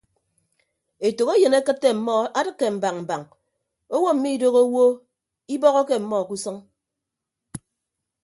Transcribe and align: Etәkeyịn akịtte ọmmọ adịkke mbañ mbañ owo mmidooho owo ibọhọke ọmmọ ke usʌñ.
Etәkeyịn 1.07 1.57
akịtte 1.59 1.87
ọmmọ 1.93 2.13
adịkke 2.37 2.65
mbañ 2.75 2.95
mbañ 3.03 3.21
owo 3.95 4.09
mmidooho 4.15 4.61
owo 4.67 4.83
ibọhọke 5.53 5.93
ọmmọ 5.99 6.17
ke 6.27 6.33
usʌñ. 6.37 6.57